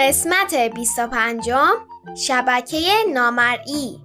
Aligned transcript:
قسمت 0.00 0.54
25 0.54 1.50
شبکه 2.26 2.78
نامرئی 3.14 4.00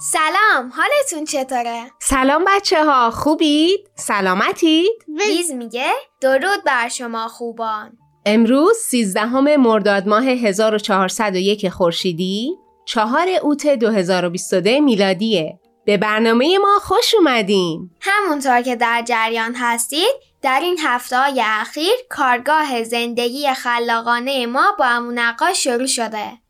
سلام 0.00 0.72
حالتون 0.72 1.24
چطوره؟ 1.24 1.90
سلام 2.00 2.44
بچه 2.46 2.84
ها 2.84 3.10
خوبید؟ 3.10 3.90
سلامتید؟ 3.94 5.04
ویز 5.08 5.50
میگه 5.50 5.92
درود 6.20 6.64
بر 6.66 6.88
شما 6.88 7.28
خوبان 7.28 7.98
امروز 8.26 8.76
13 8.76 9.56
مرداد 9.56 10.08
ماه 10.08 10.24
1401 10.24 11.68
خورشیدی 11.68 12.63
چهار 12.84 13.28
اوت 13.42 13.66
2022 13.66 14.80
میلادیه. 14.80 15.58
به 15.84 15.96
برنامه 15.96 16.58
ما 16.58 16.78
خوش 16.80 17.14
اومدین. 17.14 17.90
همونطور 18.00 18.62
که 18.62 18.76
در 18.76 19.02
جریان 19.06 19.54
هستید 19.54 20.14
در 20.42 20.60
این 20.62 20.78
هفته 20.82 21.18
های 21.18 21.42
اخیر 21.44 21.94
کارگاه 22.08 22.84
زندگی 22.84 23.52
خلاقانه 23.52 24.46
ما 24.46 24.74
با 24.78 24.84
امونقاش 24.84 25.64
شروع 25.64 25.86
شده. 25.86 26.43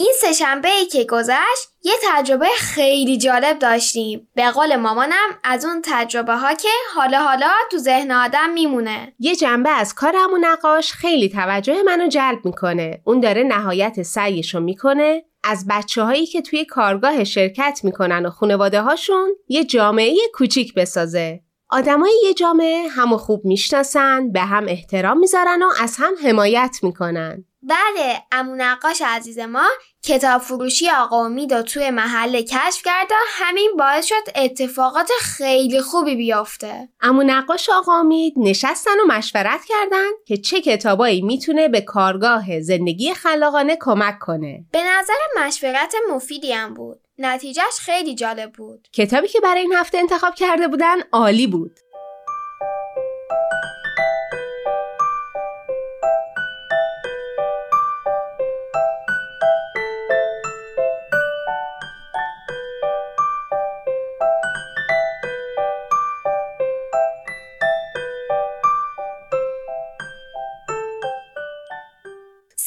این 0.00 0.12
سهشنبه 0.20 0.68
ای 0.68 0.86
که 0.86 1.04
گذشت 1.04 1.68
یه 1.82 1.92
تجربه 2.02 2.46
خیلی 2.58 3.18
جالب 3.18 3.58
داشتیم 3.58 4.28
به 4.34 4.50
قول 4.50 4.76
مامانم 4.76 5.28
از 5.44 5.64
اون 5.64 5.82
تجربه 5.84 6.34
ها 6.34 6.54
که 6.54 6.68
حالا 6.94 7.18
حالا 7.18 7.50
تو 7.70 7.78
ذهن 7.78 8.12
آدم 8.12 8.50
میمونه 8.50 9.14
یه 9.18 9.36
جنبه 9.36 9.70
از 9.70 9.94
کار 9.94 10.16
امون 10.16 10.44
نقاش 10.44 10.92
خیلی 10.92 11.28
توجه 11.28 11.82
منو 11.82 12.08
جلب 12.08 12.44
می‌کنه 12.44 13.00
اون 13.04 13.20
داره 13.20 13.42
نهایت 13.42 14.02
سعیشو 14.02 14.60
می‌کنه 14.60 15.24
از 15.44 15.66
بچه 15.70 16.02
هایی 16.02 16.26
که 16.26 16.42
توی 16.42 16.64
کارگاه 16.64 17.24
شرکت 17.24 17.80
می‌کنن 17.82 18.26
و 18.26 18.30
خانواده 18.30 18.80
هاشون 18.80 19.28
یه 19.48 19.64
جامعه 19.64 20.16
کوچیک 20.34 20.74
بسازه. 20.74 21.40
آدمای 21.70 22.12
یه 22.24 22.34
جامعه 22.34 22.88
همو 22.88 23.16
خوب 23.16 23.44
می‌شناسن، 23.44 24.32
به 24.32 24.40
هم 24.40 24.66
احترام 24.68 25.18
می‌ذارن 25.18 25.62
و 25.62 25.68
از 25.82 25.96
هم 25.98 26.14
حمایت 26.24 26.78
می‌کنن. 26.82 27.44
بله 27.68 28.22
امو 28.32 28.54
نقاش 28.54 29.02
عزیز 29.06 29.38
ما 29.38 29.66
کتاب 30.04 30.40
فروشی 30.40 30.90
آقا 30.90 31.24
امید 31.24 31.52
و 31.52 31.62
توی 31.62 31.90
محله 31.90 32.42
کشف 32.42 32.82
کرد 32.84 33.10
و 33.10 33.14
همین 33.28 33.70
باعث 33.78 34.06
شد 34.06 34.14
اتفاقات 34.34 35.10
خیلی 35.20 35.80
خوبی 35.80 36.16
بیافته. 36.16 36.88
امو 37.00 37.22
نقاش 37.22 37.68
آقا 37.68 37.92
امید 37.92 38.34
نشستن 38.36 39.00
و 39.00 39.06
مشورت 39.06 39.60
کردن 39.64 40.08
که 40.26 40.36
چه 40.36 40.60
کتابایی 40.60 41.22
می‌تونه 41.22 41.68
به 41.68 41.80
کارگاه 41.80 42.60
زندگی 42.60 43.14
خلاقانه 43.14 43.76
کمک 43.80 44.18
کنه. 44.18 44.64
به 44.72 44.82
نظر 44.82 45.46
مشورت 45.46 45.94
مفیدی 46.10 46.52
هم 46.52 46.74
بود. 46.74 47.00
نتیجهش 47.18 47.78
خیلی 47.80 48.14
جالب 48.14 48.52
بود. 48.52 48.88
کتابی 48.92 49.28
که 49.28 49.40
برای 49.40 49.60
این 49.60 49.72
هفته 49.72 49.98
انتخاب 49.98 50.34
کرده 50.34 50.68
بودن 50.68 50.96
عالی 51.12 51.46
بود. 51.46 51.78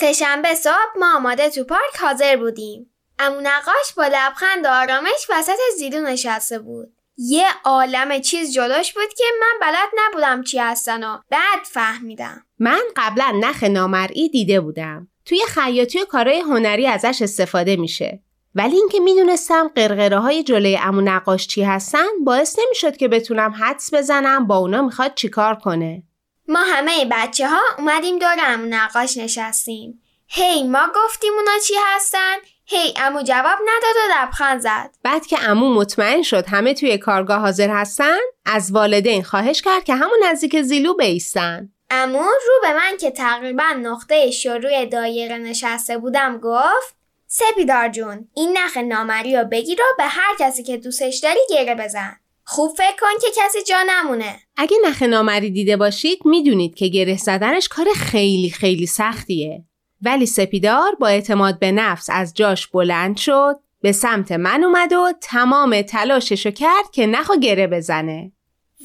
سهشنبه 0.01 0.55
صبح 0.55 0.99
ما 0.99 1.15
آماده 1.15 1.49
تو 1.49 1.63
پارک 1.63 1.97
حاضر 2.01 2.37
بودیم. 2.37 2.93
امو 3.19 3.41
نقاش 3.41 3.93
با 3.97 4.05
لبخند 4.05 4.65
و 4.65 4.69
آرامش 4.69 5.27
وسط 5.29 5.57
زیدو 5.77 5.99
نشسته 5.99 6.59
بود. 6.59 6.93
یه 7.17 7.45
عالم 7.63 8.21
چیز 8.21 8.53
جلوش 8.53 8.93
بود 8.93 9.13
که 9.17 9.23
من 9.41 9.59
بلد 9.61 9.89
نبودم 9.97 10.43
چی 10.43 10.59
هستن 10.59 11.03
و 11.03 11.17
بعد 11.29 11.63
فهمیدم. 11.65 12.45
من 12.59 12.81
قبلا 12.95 13.31
نخ 13.39 13.63
نامرئی 13.63 14.29
دیده 14.29 14.59
بودم. 14.59 15.07
توی 15.25 15.41
خیاطی 15.47 15.99
و 15.99 16.05
کارهای 16.05 16.39
هنری 16.39 16.87
ازش 16.87 17.21
استفاده 17.21 17.75
میشه. 17.75 18.23
ولی 18.55 18.75
اینکه 18.75 18.99
می‌دونستم 18.99 19.71
قرقره 19.75 20.19
های 20.19 20.43
جلوی 20.43 20.77
امو 20.81 21.01
نقاش 21.01 21.47
چی 21.47 21.63
هستن 21.63 22.07
باعث 22.23 22.59
نمی‌شد 22.59 22.97
که 22.97 23.07
بتونم 23.07 23.53
حدس 23.59 23.93
بزنم 23.93 24.47
با 24.47 24.57
اونا 24.57 24.81
می‌خواد 24.81 25.15
چیکار 25.15 25.55
کنه. 25.55 26.03
ما 26.47 26.59
همه 26.59 27.05
بچه 27.11 27.47
ها 27.47 27.61
اومدیم 27.77 28.19
دور 28.19 28.35
امو 28.39 28.65
نقاش 28.65 29.17
نشستیم. 29.17 30.01
هی 30.27 30.63
ما 30.63 30.87
گفتیم 30.95 31.33
اونا 31.33 31.59
چی 31.67 31.73
هستن؟ 31.85 32.35
هی 32.65 32.93
امو 32.97 33.21
جواب 33.21 33.59
نداد 33.61 33.95
و 33.95 34.13
لبخند 34.13 34.61
زد. 34.61 34.89
بعد 35.03 35.25
که 35.25 35.49
امو 35.49 35.73
مطمئن 35.73 36.21
شد 36.21 36.45
همه 36.47 36.73
توی 36.73 36.97
کارگاه 36.97 37.39
حاضر 37.39 37.69
هستن 37.69 38.17
از 38.45 38.71
والدین 38.71 39.23
خواهش 39.23 39.61
کرد 39.61 39.83
که 39.83 39.95
همون 39.95 40.19
نزدیک 40.23 40.61
زیلو 40.61 40.93
بیستن. 40.93 41.69
امو 41.89 42.19
رو 42.19 42.59
به 42.61 42.73
من 42.73 42.97
که 42.97 43.11
تقریبا 43.11 43.73
نقطه 43.77 44.31
شروع 44.31 44.85
دایره 44.85 45.37
نشسته 45.37 45.97
بودم 45.97 46.37
گفت 46.37 46.95
سپیدار 47.27 47.89
جون 47.89 48.27
این 48.33 48.57
نخ 48.57 48.77
نامری 48.77 49.37
رو 49.37 49.43
بگیر 49.43 49.81
و 49.81 49.95
به 49.97 50.03
هر 50.03 50.35
کسی 50.39 50.63
که 50.63 50.77
دوستش 50.77 51.19
داری 51.23 51.39
گره 51.49 51.75
بزن. 51.75 52.20
خوب 52.51 52.75
فکر 52.77 52.95
کن 52.99 53.19
که 53.21 53.27
کسی 53.37 53.63
جا 53.63 53.77
نمونه. 53.87 54.39
اگه 54.57 54.77
نخ 54.85 55.01
نامری 55.01 55.51
دیده 55.51 55.77
باشید 55.77 56.19
می‌دونید 56.25 56.75
که 56.75 56.87
گره 56.87 57.17
زدنش 57.17 57.67
کار 57.67 57.85
خیلی 57.95 58.49
خیلی 58.49 58.85
سختیه. 58.85 59.63
ولی 60.01 60.25
سپیدار 60.25 60.95
با 60.95 61.07
اعتماد 61.07 61.59
به 61.59 61.71
نفس 61.71 62.09
از 62.11 62.33
جاش 62.33 62.67
بلند 62.67 63.17
شد 63.17 63.59
به 63.81 63.91
سمت 63.91 64.31
من 64.31 64.63
اومد 64.63 64.93
و 64.93 65.13
تمام 65.21 65.81
تلاششو 65.81 66.51
کرد 66.51 66.91
که 66.91 67.05
نخو 67.05 67.35
گره 67.35 67.67
بزنه. 67.67 68.31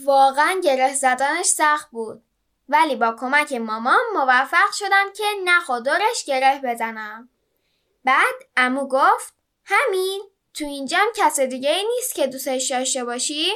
واقعا 0.04 0.60
گره 0.64 0.94
زدنش 0.94 1.46
سخت 1.46 1.90
بود. 1.90 2.22
ولی 2.68 2.96
با 2.96 3.16
کمک 3.20 3.52
مامان 3.52 4.02
موفق 4.14 4.72
شدم 4.72 5.06
که 5.16 5.24
نخو 5.44 5.80
دورش 5.80 6.24
گره 6.26 6.60
بزنم. 6.64 7.28
بعد 8.04 8.34
امو 8.56 8.88
گفت 8.88 9.34
همین 9.64 10.22
تو 10.58 10.64
اینجا 10.64 10.98
کس 11.16 11.40
دیگه 11.40 11.70
ای 11.70 11.84
نیست 11.96 12.14
که 12.14 12.26
دوستش 12.26 12.70
داشته 12.70 13.04
باشی؟ 13.04 13.46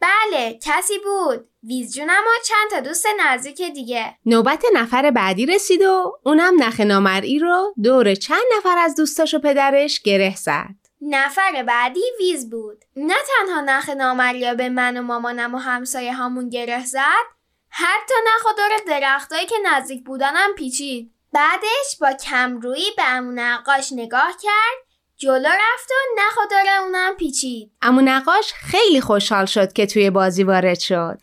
بله 0.00 0.58
کسی 0.62 0.98
بود. 0.98 1.48
ویز 1.62 1.94
جونم 1.94 2.22
و 2.26 2.44
چند 2.44 2.70
تا 2.70 2.80
دوست 2.80 3.06
نزدیک 3.20 3.62
دیگه. 3.62 4.14
نوبت 4.26 4.64
نفر 4.74 5.10
بعدی 5.10 5.46
رسید 5.46 5.82
و 5.82 6.18
اونم 6.24 6.62
نخ 6.62 6.80
نامرئی 6.80 7.38
رو 7.38 7.74
دور 7.82 8.14
چند 8.14 8.42
نفر 8.56 8.78
از 8.78 8.94
دوستاش 8.94 9.34
و 9.34 9.38
پدرش 9.38 10.00
گره 10.02 10.36
زد. 10.36 10.74
نفر 11.00 11.62
بعدی 11.62 12.02
ویز 12.18 12.50
بود. 12.50 12.84
نه 12.96 13.14
تنها 13.28 13.60
نخ 13.60 13.88
نامریا 13.88 14.54
به 14.54 14.68
من 14.68 14.96
و 14.96 15.02
مامانم 15.02 15.54
و 15.54 15.58
همسایه 15.58 16.12
همون 16.12 16.48
گره 16.48 16.84
زد 16.84 17.26
حتی 17.68 18.14
نخ 18.26 18.46
و 18.46 18.56
دور 18.56 18.98
درختایی 19.00 19.46
که 19.46 19.56
نزدیک 19.64 20.04
بودنم 20.04 20.54
پیچید. 20.56 21.12
بعدش 21.32 21.96
با 22.00 22.12
کمرویی 22.12 22.90
به 22.96 23.04
امون 23.04 23.38
نقاش 23.38 23.92
نگاه 23.92 24.32
کرد 24.42 24.87
جلو 25.18 25.48
رفت 25.48 25.90
و 25.90 25.94
نخوداره 26.18 26.80
اونم 26.82 27.16
پیچید. 27.16 27.72
امو 27.82 28.00
نقاش 28.00 28.52
خیلی 28.52 29.00
خوشحال 29.00 29.46
شد 29.46 29.72
که 29.72 29.86
توی 29.86 30.10
بازی 30.10 30.44
وارد 30.44 30.78
شد. 30.78 31.18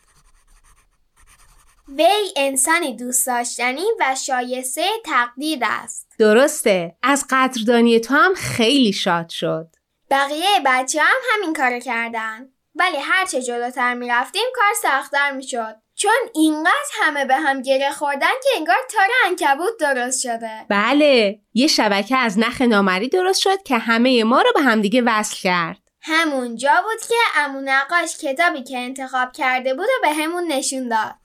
وی 1.88 2.34
انسانی 2.36 2.96
دوست 2.96 3.28
داشتنی 3.28 3.86
و 4.00 4.16
شایسته 4.26 4.86
تقدیر 5.06 5.60
است. 5.62 6.12
درسته 6.20 6.96
از 7.04 7.26
قدردانی 7.30 8.00
تو 8.00 8.14
هم 8.14 8.34
خیلی 8.34 8.94
شاد 8.94 9.30
شد. 9.30 9.68
بقیه 10.12 10.60
بچه 10.66 11.02
هم 11.02 11.22
همین 11.34 11.54
کارو 11.54 11.80
کردن. 11.80 12.50
ولی 12.76 12.98
هرچه 12.98 13.42
جلوتر 13.42 13.94
می‌رفتیم 13.94 14.46
کار 14.56 14.74
سختتر 14.82 15.32
می‌شد. 15.32 15.76
چون 16.06 16.30
اینقدر 16.34 16.92
همه 17.02 17.26
به 17.26 17.36
هم 17.36 17.62
گره 17.62 17.92
خوردن 17.92 18.28
که 18.44 18.50
انگار 18.58 18.76
تار 18.92 19.08
انکبوت 19.26 19.78
درست 19.80 20.22
شده. 20.22 20.66
بله 20.70 21.40
یه 21.54 21.68
شبکه 21.68 22.18
از 22.18 22.40
نخ 22.40 22.62
نامری 22.62 23.10
درست 23.10 23.42
شد 23.42 23.64
که 23.64 23.78
همه 23.78 24.24
ما 24.24 24.42
رو 24.42 24.52
به 24.56 24.62
همدیگه 24.62 25.04
وصل 25.06 25.36
کرد. 25.38 25.78
همون 26.02 26.56
جا 26.56 26.84
بود 26.84 27.08
که 27.08 27.16
امو 27.36 27.62
نقاش 27.62 28.18
کتابی 28.18 28.64
که 28.64 28.78
انتخاب 28.78 29.32
کرده 29.32 29.74
بود 29.74 29.86
و 29.86 30.02
به 30.02 30.14
همون 30.14 30.48
نشون 30.48 30.88
داد. 30.88 31.16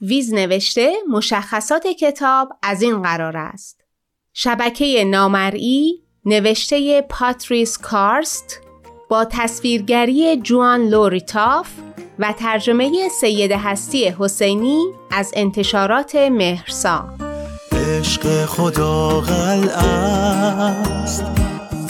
ویز 0.00 0.34
نوشته 0.34 0.92
مشخصات 1.08 1.86
کتاب 1.86 2.52
از 2.62 2.82
این 2.82 3.02
قرار 3.02 3.36
است. 3.36 3.80
شبکه 4.32 5.04
نامرئی 5.04 6.02
نوشته 6.24 7.02
پاتریس 7.02 7.78
کارست 7.78 8.60
با 9.10 9.24
تصویرگری 9.24 10.36
جوان 10.36 10.88
لوریتاف 10.88 11.68
و 12.18 12.32
ترجمه 12.32 13.08
سید 13.08 13.52
هستی 13.52 14.08
حسینی 14.08 14.84
از 15.10 15.32
انتشارات 15.36 16.14
مهرسا. 16.14 17.08
عشق 17.72 18.46
خدا 18.46 19.20
غل 19.20 19.68
است 19.68 21.24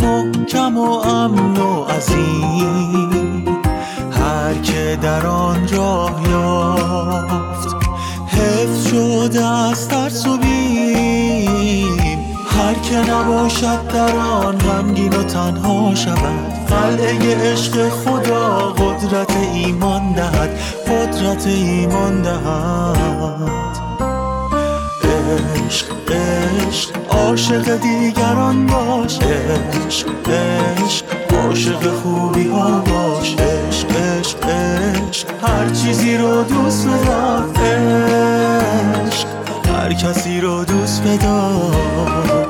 محکم 0.02 0.78
و 0.78 0.90
امن 0.90 1.56
و 1.56 1.84
عظیم. 1.84 3.07
که 13.04 13.10
نباشد 13.10 13.86
در 13.88 14.16
آن 14.16 14.58
غمگین 14.58 15.12
و 15.12 15.22
تنها 15.22 15.94
شود. 15.94 16.66
قلعه 16.68 17.52
عشق 17.52 17.88
خدا 17.88 18.58
قدرت 18.58 19.36
ایمان 19.36 20.12
دهد 20.12 20.58
قدرت 20.86 21.46
ایمان 21.46 22.22
دهد. 22.22 23.78
عشق 25.66 25.86
عشق 26.10 26.90
عاشق 27.08 27.76
دیگران 27.76 28.66
باش. 28.66 29.18
عشق 29.18 30.08
عشق 30.28 31.04
عاشق 31.34 31.94
خوبی 31.94 32.48
ها 32.48 32.80
باش. 32.80 33.34
عشق 33.34 33.90
عشق 33.96 34.48
عشق 34.48 35.26
هر 35.42 35.70
چیزی 35.70 36.16
رو 36.16 36.42
دوست 36.42 36.86
بدار. 36.86 37.48
عشق 39.06 39.26
هر 39.74 39.92
کسی 39.92 40.40
رو 40.40 40.64
دوست 40.64 41.02
بدار. 41.02 42.47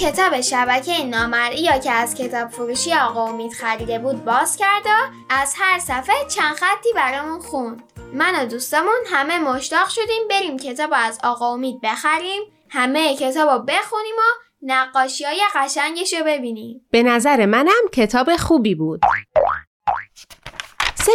کتاب 0.00 0.40
شبکه 0.40 1.04
نامرئی 1.04 1.62
یا 1.62 1.78
که 1.78 1.90
از 1.90 2.14
کتاب 2.14 2.48
فروشی 2.48 2.94
آقا 2.94 3.26
امید 3.26 3.52
خریده 3.52 3.98
بود 3.98 4.24
باز 4.24 4.56
کرد 4.56 4.86
و 4.86 4.90
از 5.30 5.54
هر 5.58 5.78
صفحه 5.78 6.14
چند 6.28 6.54
خطی 6.54 6.88
برامون 6.94 7.38
خوند. 7.40 7.82
من 8.12 8.42
و 8.42 8.46
دوستامون 8.46 8.98
همه 9.06 9.38
مشتاق 9.38 9.88
شدیم 9.88 10.28
بریم 10.30 10.56
کتاب 10.56 10.90
از 10.94 11.18
آقا 11.24 11.52
امید 11.52 11.80
بخریم 11.82 12.42
همه 12.70 13.16
کتاب 13.16 13.48
رو 13.48 13.58
بخونیم 13.58 14.14
و 14.18 14.44
نقاشی 14.62 15.24
های 15.24 15.40
قشنگش 15.54 16.14
رو 16.14 16.24
ببینیم. 16.26 16.86
به 16.90 17.02
نظر 17.02 17.46
منم 17.46 17.88
کتاب 17.92 18.36
خوبی 18.36 18.74
بود. 18.74 19.00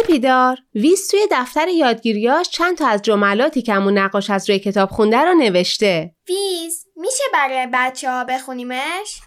سپیدار 0.02 0.58
ویز 0.74 1.08
توی 1.08 1.28
دفتر 1.30 1.68
یادگیریاش 1.68 2.48
چند 2.48 2.76
تا 2.78 2.86
از 2.86 3.02
جملاتی 3.02 3.62
که 3.62 3.72
همون 3.72 3.98
نقاش 3.98 4.30
از 4.30 4.50
روی 4.50 4.58
کتاب 4.58 4.90
خونده 4.90 5.18
رو 5.18 5.34
نوشته. 5.34 6.14
ویز 6.28 6.86
میشه 6.96 7.24
برای 7.32 7.68
بچه 7.72 8.10
ها 8.10 8.24
بخونیمش؟ 8.24 9.20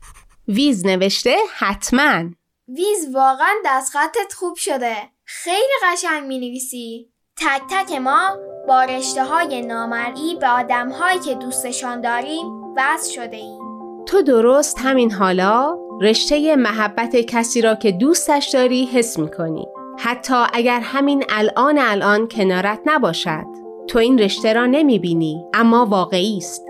ویز 0.48 0.86
نوشته 0.86 1.36
حتما. 1.58 2.24
ویز 2.68 3.16
واقعا 3.16 3.54
دستخطت 3.66 4.34
خوب 4.34 4.56
شده. 4.56 4.96
خیلی 5.26 5.74
قشنگ 5.84 6.28
می 6.28 6.40
نویسی 6.40 7.10
تک 7.38 7.62
تک 7.70 7.92
ما 7.96 8.38
با 8.68 8.84
رشته 8.84 9.24
های 9.24 9.62
نامرئی 9.62 10.36
به 10.42 10.48
آدم 10.48 10.90
هایی 10.90 11.20
که 11.20 11.36
دوستشان 11.36 12.02
داریم 12.02 12.46
وصل 12.78 13.12
شده 13.12 13.38
ایم. 13.38 13.60
تو 14.06 14.22
درست 14.22 14.80
همین 14.80 15.12
حالا 15.12 15.78
رشته 16.02 16.56
محبت 16.56 17.16
کسی 17.16 17.62
را 17.62 17.76
که 17.76 17.92
دوستش 17.92 18.50
داری 18.54 18.86
حس 18.86 19.20
می 19.20 19.32
کنی. 19.32 19.66
حتی 19.98 20.44
اگر 20.54 20.80
همین 20.80 21.24
الان 21.30 21.78
الان 21.78 22.28
کنارت 22.28 22.80
نباشد. 22.86 23.46
تو 23.88 24.00
این 24.00 24.20
رشته 24.20 24.54
را 24.54 24.66
نمی 24.66 25.00
بینی 25.00 25.46
اما 25.54 25.86
واقعی 25.86 26.38
است. 26.38 26.66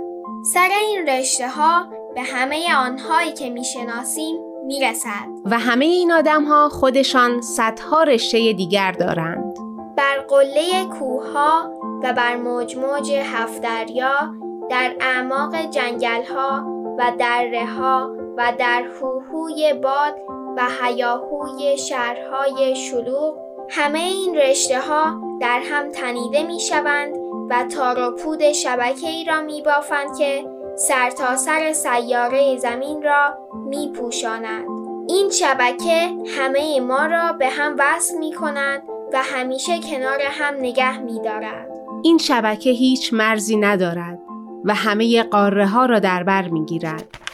سر 0.54 0.70
این 0.82 1.08
رشته 1.08 1.50
ها 1.50 1.86
به 2.16 2.22
همه 2.22 2.76
آنهایی 2.76 3.34
که 3.34 3.50
می 3.50 3.64
شناسیم 3.64 4.36
می 4.66 4.80
رسد. 4.80 5.28
و 5.46 5.60
همه 5.60 5.86
این 5.86 6.12
آدم 6.12 6.44
ها 6.44 6.70
خودشان 6.70 7.42
صدها 7.42 8.04
رشته 8.04 8.54
دیگر 8.54 8.92
دارند. 8.92 9.58
بر 9.98 10.20
قله 10.30 10.86
کوه 11.00 11.32
ها 11.34 11.72
و 12.04 12.14
بر 12.14 12.36
موج 12.36 12.78
موج 12.78 13.12
هفت 13.12 13.62
دریا 13.62 14.36
در 14.70 14.96
اعماق 15.00 15.56
جنگل 15.56 16.24
ها 16.24 16.66
و 16.98 17.12
دره 17.20 17.66
ها 17.66 18.12
و 18.38 18.54
در 18.60 18.84
هوهوی 19.02 19.74
باد 19.74 20.16
و 20.58 20.68
هیاهوی 20.84 21.78
شهرهای 21.78 22.76
شلوغ 22.76 23.38
همه 23.70 24.00
این 24.00 24.36
رشته 24.36 24.80
ها 24.80 25.22
در 25.42 25.62
هم 25.72 25.92
تنیده 25.92 26.44
می 26.44 26.60
شوند 26.60 27.16
و 27.50 27.64
تار 27.64 28.00
و 28.00 28.16
پود 28.16 28.52
شبکه 28.52 29.10
ای 29.10 29.24
را 29.24 29.42
می 29.42 29.62
بافند 29.62 30.18
که 30.18 30.46
سرتاسر 30.76 31.74
سر 31.74 31.74
سیاره 31.74 32.58
زمین 32.58 33.04
را 33.04 33.38
می 33.66 33.92
پوشاند. 33.96 34.66
این 35.10 35.30
شبکه 35.30 36.10
همه 36.38 36.80
ما 36.80 37.06
را 37.06 37.34
به 37.34 37.50
هم 37.50 37.76
وصل 37.80 38.18
می 38.18 38.34
کند 38.34 38.82
و 39.14 39.22
همیشه 39.24 39.80
کنار 39.80 40.22
هم 40.22 40.54
نگه 40.54 40.98
می 40.98 41.22
دارد. 41.22 41.68
این 42.04 42.18
شبکه 42.18 42.70
هیچ 42.70 43.14
مرزی 43.14 43.58
ندارد 43.58 44.20
و 44.66 44.74
همه 44.74 45.24
قاره 45.24 45.68
ها 45.68 45.86
را 45.86 46.00
در 46.00 46.24
بر 46.24 46.48
می 46.48 46.66
گیرد. 46.66 47.27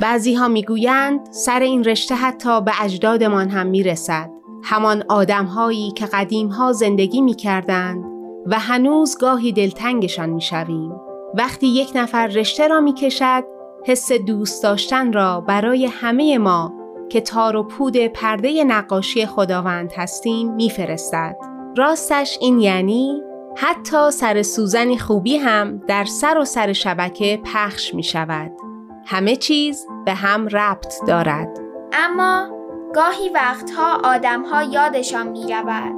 بعضی 0.00 0.34
ها 0.34 0.48
می 0.48 0.62
گویند 0.62 1.20
سر 1.30 1.60
این 1.60 1.84
رشته 1.84 2.14
حتی 2.14 2.60
به 2.60 2.72
اجدادمان 2.80 3.48
هم 3.48 3.66
می 3.66 3.82
رسد. 3.82 4.30
همان 4.64 5.04
آدم 5.08 5.44
هایی 5.44 5.90
که 5.90 6.06
قدیم 6.06 6.48
ها 6.48 6.72
زندگی 6.72 7.20
می 7.20 7.34
کردند 7.34 8.04
و 8.46 8.58
هنوز 8.58 9.18
گاهی 9.18 9.52
دلتنگشان 9.52 10.30
می 10.30 10.40
شویم. 10.40 10.92
وقتی 11.34 11.66
یک 11.66 11.90
نفر 11.94 12.26
رشته 12.26 12.68
را 12.68 12.80
می 12.80 12.94
کشد 12.94 13.44
حس 13.86 14.12
دوست 14.12 14.62
داشتن 14.62 15.12
را 15.12 15.40
برای 15.40 15.86
همه 15.86 16.38
ما 16.38 16.72
که 17.10 17.20
تار 17.20 17.56
و 17.56 17.62
پود 17.62 17.96
پرده 17.96 18.64
نقاشی 18.64 19.26
خداوند 19.26 19.92
هستیم 19.96 20.54
میفرستد. 20.54 21.36
راستش 21.76 22.38
این 22.40 22.60
یعنی 22.60 23.20
حتی 23.56 24.10
سر 24.10 24.42
سوزنی 24.42 24.98
خوبی 24.98 25.36
هم 25.36 25.78
در 25.88 26.04
سر 26.04 26.38
و 26.38 26.44
سر 26.44 26.72
شبکه 26.72 27.40
پخش 27.44 27.94
می 27.94 28.02
شود. 28.02 28.71
همه 29.06 29.36
چیز 29.36 29.86
به 30.04 30.14
هم 30.14 30.48
ربط 30.48 30.94
دارد. 31.06 31.58
اما 31.92 32.48
گاهی 32.94 33.28
وقتها 33.28 34.00
آدمها 34.04 34.62
یادشان 34.62 35.28
می 35.28 35.52
رود. 35.52 35.92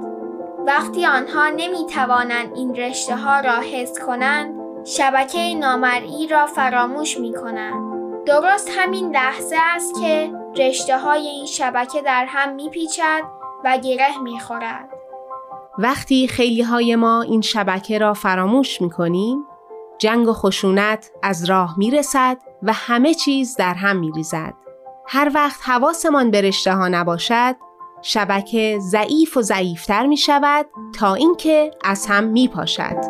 وقتی 0.67 1.07
آنها 1.07 1.49
نمی 1.49 1.87
توانند 1.87 2.53
این 2.55 2.75
رشته 2.75 3.17
ها 3.17 3.41
را 3.41 3.61
حس 3.61 3.99
کنند 4.07 4.55
شبکه 4.85 5.55
نامرئی 5.55 6.27
را 6.27 6.47
فراموش 6.47 7.19
می 7.19 7.33
کنند. 7.33 7.95
درست 8.27 8.71
همین 8.77 9.11
لحظه 9.11 9.57
است 9.75 9.95
که 10.01 10.33
رشته 10.57 10.99
های 10.99 11.27
این 11.27 11.47
شبکه 11.47 12.03
در 12.03 12.25
هم 12.29 12.55
می 12.55 12.71
پیچد 12.71 13.23
و 13.65 13.79
گره 13.79 14.19
می 14.23 14.41
خورد. 14.41 14.89
وقتی 15.79 16.29
خیلی 16.29 16.63
های 16.63 16.97
ما 16.97 17.23
این 17.23 17.41
شبکه 17.41 17.99
را 17.99 18.15
فراموش 18.15 18.83
می 18.83 18.91
کنیم، 18.91 19.47
جنگ 19.99 20.29
و 20.29 20.33
خشونت 20.33 21.11
از 21.23 21.45
راه 21.45 21.75
می 21.79 21.91
رسد 21.91 22.37
و 22.65 22.73
همه 22.73 23.15
چیز 23.15 23.57
در 23.57 23.75
هم 23.75 23.97
می 23.97 24.13
ریزد. 24.13 24.55
هر 25.07 25.31
وقت 25.35 25.61
حواسمان 25.69 26.31
به 26.31 26.41
رشته 26.41 26.73
ها 26.75 26.89
نباشد، 26.89 27.57
شبکه 28.03 28.79
ضعیف 28.81 29.37
و 29.37 29.43
ضعیفتر 29.43 30.07
می 30.07 30.17
شود 30.17 30.67
تا 30.99 31.15
اینکه 31.15 31.71
از 31.85 32.07
هم 32.07 32.25
می 32.25 32.49
پاشد. 32.49 33.01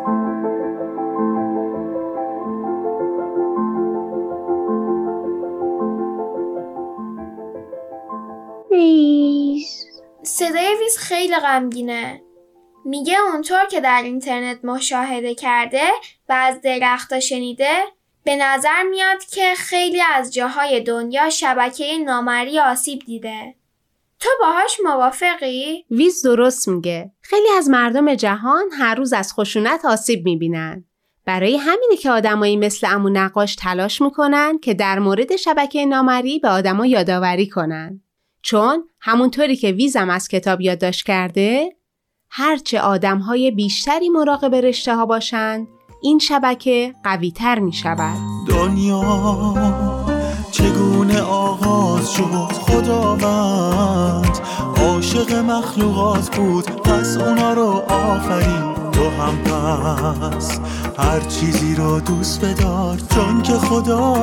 ویز 8.71 9.85
صدای 10.23 10.75
ویز 10.79 10.97
خیلی 10.97 11.35
غمگینه 11.35 12.21
میگه 12.85 13.15
اونطور 13.31 13.65
که 13.71 13.81
در 13.81 14.01
اینترنت 14.03 14.65
مشاهده 14.65 15.35
کرده 15.35 15.87
و 16.29 16.33
از 16.33 16.61
درختا 16.61 17.19
شنیده 17.19 17.94
به 18.25 18.35
نظر 18.35 18.83
میاد 18.89 19.23
که 19.23 19.53
خیلی 19.57 20.01
از 20.01 20.33
جاهای 20.33 20.81
دنیا 20.81 21.29
شبکه 21.29 21.97
نامری 21.97 22.59
آسیب 22.59 22.99
دیده. 22.99 23.55
تو 24.19 24.29
باهاش 24.39 24.77
موافقی؟ 24.83 25.85
ویز 25.91 26.21
درست 26.21 26.67
میگه. 26.67 27.11
خیلی 27.21 27.47
از 27.57 27.69
مردم 27.69 28.15
جهان 28.15 28.63
هر 28.71 28.95
روز 28.95 29.13
از 29.13 29.33
خشونت 29.33 29.85
آسیب 29.85 30.25
می‌بینن. 30.25 30.85
برای 31.25 31.57
همینه 31.57 31.97
که 32.01 32.11
آدمایی 32.11 32.57
مثل 32.57 32.87
امو 32.89 33.09
نقاش 33.09 33.55
تلاش 33.55 34.01
می‌کنن 34.01 34.57
که 34.57 34.73
در 34.73 34.99
مورد 34.99 35.35
شبکه 35.35 35.85
نامری 35.85 36.39
به 36.39 36.49
آدما 36.49 36.85
یادآوری 36.85 37.49
کنن. 37.49 38.01
چون 38.41 38.83
همونطوری 38.99 39.55
که 39.55 39.71
ویزم 39.71 40.09
از 40.09 40.27
کتاب 40.27 40.61
یادداشت 40.61 41.05
کرده 41.05 41.75
هرچه 42.29 42.79
آدم 42.79 43.17
های 43.17 43.51
بیشتری 43.51 44.09
مراقب 44.09 44.55
رشته 44.55 44.95
ها 44.95 45.05
باشند 45.05 45.67
این 46.01 46.19
شبکه 46.19 46.95
قوی 47.03 47.31
تر 47.31 47.59
می 47.59 47.73
شود 47.73 48.17
دنیا 48.47 49.55
چگونه 50.51 51.21
آغاز 51.21 52.11
شد؟ 52.13 52.51
خداوند 52.51 54.39
عاشق 54.77 55.33
مخلوقات 55.33 56.35
بود. 56.35 56.65
پس 56.65 57.17
اونا 57.17 57.53
رو 57.53 57.83
آفرین 57.89 58.73
تو 58.91 59.09
هم 59.09 59.37
پس. 59.37 60.59
هر 60.97 61.19
چیزی 61.19 61.75
رو 61.75 61.99
دوست 61.99 62.45
بدار 62.45 62.97
چون 63.15 63.41
که 63.41 63.53
خدا 63.53 64.13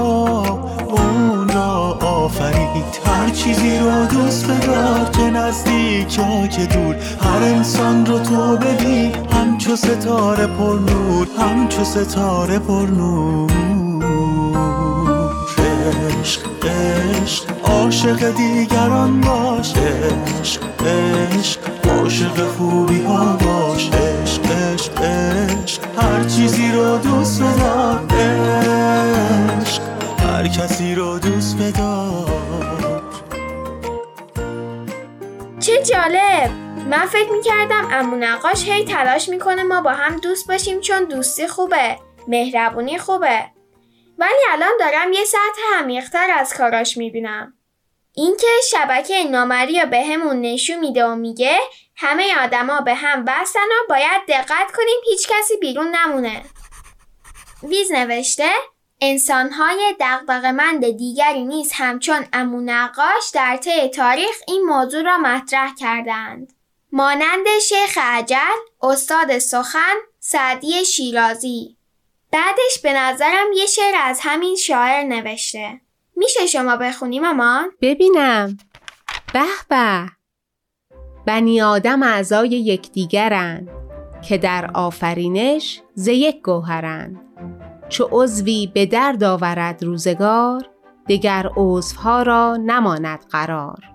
اون 0.88 1.48
را 1.48 1.98
آفرید. 2.00 3.00
هر 3.06 3.30
چیزی 3.30 3.78
رو 3.78 4.06
دوست 4.06 4.50
بدار. 4.50 4.91
نزدیک 5.32 6.18
یا 6.18 6.46
که 6.46 6.66
دور 6.66 6.96
هر 7.22 7.42
انسان 7.42 8.06
رو 8.06 8.18
تو 8.18 8.56
ببین 8.56 9.12
همچو 9.32 9.76
ستاره 9.76 10.46
پر 10.46 10.78
نور 10.78 11.26
همچو 11.38 11.84
ستاره 11.84 12.58
پر 12.58 12.86
نور. 12.86 13.50
عشق 16.20 16.40
عشق 16.64 17.44
عاشق 17.62 18.36
دیگران 18.36 19.20
باش. 19.20 19.72
عشق 19.76 20.62
عشق 20.86 21.60
عاشق 21.88 22.46
خوبی 22.46 23.02
ها 23.02 23.36
باش. 23.36 23.90
عشق 23.90 24.50
عشق 24.50 25.02
عشق 25.02 25.80
هر 25.98 26.24
چیزی 26.24 26.72
رو 26.72 26.98
دوست 26.98 27.42
بدار. 27.42 28.00
عشق 29.60 29.82
هر 30.18 30.48
کسی 30.48 30.94
رو 30.94 31.18
دوست 31.18 31.31
من 36.86 37.06
فکر 37.06 37.32
می‌کردم 37.32 37.88
امو 37.92 38.16
نقاش 38.16 38.68
هی 38.68 38.84
تلاش 38.84 39.28
می‌کنه 39.28 39.62
ما 39.62 39.80
با 39.80 39.90
هم 39.90 40.16
دوست 40.16 40.48
باشیم 40.48 40.80
چون 40.80 41.04
دوستی 41.04 41.46
خوبه 41.46 41.98
مهربونی 42.28 42.98
خوبه. 42.98 43.44
ولی 44.18 44.42
الان 44.50 44.72
دارم 44.80 45.12
یه 45.12 45.24
سطح 45.24 45.78
عمیقتر 45.78 46.30
از 46.38 46.54
کاراش 46.54 46.96
می‌بینم. 46.96 47.54
اینکه 48.14 48.46
شبکه 48.70 49.24
نامری 49.24 49.84
به 49.84 50.04
همون 50.04 50.40
نشون 50.40 50.78
میده 50.78 51.04
و 51.04 51.14
میگه 51.14 51.58
همه 51.96 52.24
آدما 52.44 52.80
به 52.80 52.94
هم 52.94 53.24
بستن 53.24 53.60
و 53.60 53.88
باید 53.88 54.22
دقت 54.28 54.72
کنیم 54.76 55.00
هیچ 55.04 55.28
کسی 55.28 55.56
بیرون 55.56 55.96
نمونه. 55.96 56.42
ویز 57.62 57.92
نوشته 57.92 58.50
انسانهای 59.00 59.94
دقدقمند 60.00 60.90
دیگری 60.90 61.44
نیز 61.44 61.72
همچون 61.74 62.26
امو 62.32 62.60
نقاش 62.60 63.30
در 63.34 63.56
طی 63.56 63.88
تاریخ 63.88 64.36
این 64.46 64.62
موضوع 64.64 65.02
را 65.02 65.18
مطرح 65.18 65.74
کردند. 65.74 66.52
مانند 66.94 67.46
شیخ 67.68 67.98
عجل، 67.98 68.36
استاد 68.82 69.38
سخن، 69.38 69.94
سعدی 70.18 70.84
شیرازی. 70.84 71.76
بعدش 72.32 72.78
به 72.82 72.92
نظرم 72.92 73.52
یه 73.56 73.66
شعر 73.66 73.94
از 74.02 74.20
همین 74.22 74.56
شاعر 74.56 75.02
نوشته. 75.02 75.80
میشه 76.16 76.46
شما 76.46 76.76
بخونی 76.76 77.20
مامان؟ 77.20 77.70
ببینم 77.80 78.56
به 79.32 79.42
به 79.68 80.08
بنی 81.26 81.62
آدم 81.62 82.02
اعضای 82.02 82.48
یکدیگرند 82.48 83.68
که 84.28 84.38
در 84.38 84.70
آفرینش 84.74 85.80
ز 85.94 86.08
یک 86.08 86.42
گوهرند 86.42 87.20
چو 87.88 88.08
عضوی 88.10 88.70
به 88.74 88.86
درد 88.86 89.24
آورد 89.24 89.84
روزگار 89.84 90.70
دگر 91.08 91.50
عضوها 91.56 92.22
را 92.22 92.56
نماند 92.56 93.24
قرار 93.30 93.91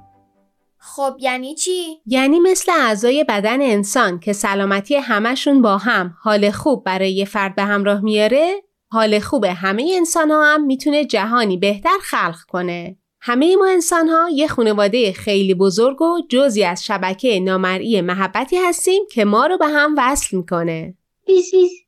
خب 0.95 1.15
یعنی 1.19 1.55
چی؟ 1.55 2.01
یعنی 2.05 2.39
مثل 2.39 2.71
اعضای 2.71 3.23
بدن 3.23 3.61
انسان 3.61 4.19
که 4.19 4.33
سلامتی 4.33 4.95
همشون 4.95 5.61
با 5.61 5.77
هم 5.77 6.13
حال 6.21 6.51
خوب 6.51 6.83
برای 6.83 7.11
یه 7.11 7.25
فرد 7.25 7.55
به 7.55 7.63
همراه 7.63 8.01
میاره 8.01 8.63
حال 8.91 9.19
خوب 9.19 9.45
همه 9.45 9.91
انسان 9.95 10.31
ها 10.31 10.53
هم 10.53 10.63
می‌تونه 10.63 11.05
جهانی 11.05 11.57
بهتر 11.57 11.97
خلق 12.01 12.39
کنه. 12.47 12.97
همه 13.21 13.55
ما 13.55 13.67
انسان 13.67 14.07
ها 14.07 14.29
یه 14.29 14.47
خانواده 14.47 15.13
خیلی 15.13 15.53
بزرگ 15.53 16.01
و 16.01 16.21
جزی 16.29 16.63
از 16.63 16.85
شبکه 16.85 17.39
نامرئی 17.39 18.01
محبتی 18.01 18.57
هستیم 18.57 19.03
که 19.11 19.25
ما 19.25 19.45
رو 19.45 19.57
به 19.57 19.67
هم 19.67 19.95
وصل 19.97 20.37
می‌کنه. 20.37 20.93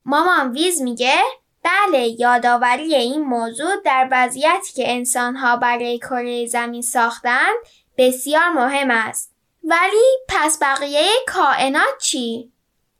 مامان 0.04 0.52
ویز 0.52 0.82
میگه؟ 0.82 1.16
بله 1.64 2.16
یادآوری 2.18 2.94
این 2.94 3.22
موضوع 3.22 3.76
در 3.84 4.08
وضعیتی 4.12 4.72
که 4.74 4.92
انسانها 4.92 5.56
برای 5.56 5.98
کره 5.98 6.46
زمین 6.46 6.82
ساختند 6.82 7.56
بسیار 8.00 8.48
مهم 8.48 8.90
است. 8.90 9.34
ولی 9.64 10.18
پس 10.28 10.58
بقیه 10.62 11.06
کائنات 11.26 11.98
چی؟ 12.00 12.52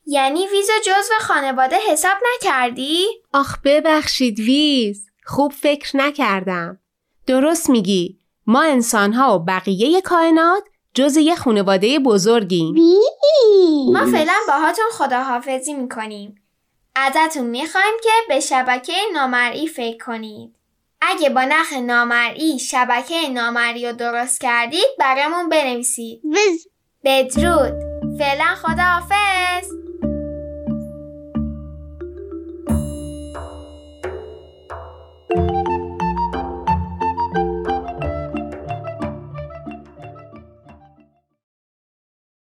یعنی 0.06 0.46
ویزو 0.48 0.72
جزو 0.84 1.14
خانواده 1.20 1.76
حساب 1.90 2.16
نکردی؟ 2.34 3.06
آخ 3.32 3.56
ببخشید 3.64 4.38
ویز. 4.38 5.06
خوب 5.24 5.52
فکر 5.52 5.96
نکردم. 5.96 6.78
درست 7.26 7.70
میگی. 7.70 8.18
ما 8.46 8.62
انسان 8.62 9.12
ها 9.12 9.36
و 9.36 9.44
بقیه 9.44 10.00
کائنات 10.00 10.64
جز 10.94 11.16
یه 11.16 11.36
خانواده 11.36 11.98
بزرگیم. 11.98 12.74
ویز! 12.74 13.92
ما 13.92 14.06
فعلا 14.06 14.34
باهاتون 14.48 14.86
خداحافظی 14.92 15.74
می‌کنیم. 15.74 16.42
ازتون 16.94 17.46
می‌خوایم 17.46 17.94
که 18.02 18.10
به 18.28 18.40
شبکه 18.40 18.92
نامرئی 19.12 19.66
فکر 19.66 20.04
کنید. 20.04 20.56
اگه 21.02 21.30
با 21.30 21.44
نخ 21.44 21.72
نامرئی 21.72 22.58
شبکه 22.58 23.28
نامرئی 23.28 23.86
رو 23.86 23.92
درست 23.92 24.40
کردید 24.40 24.88
برامون 24.98 25.48
بنویسید. 25.48 26.22
بدرود. 27.04 27.72
فعلا 28.18 28.54
خداحافظ. 28.54 29.89